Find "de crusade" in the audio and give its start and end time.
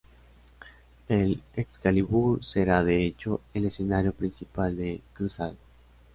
4.75-5.57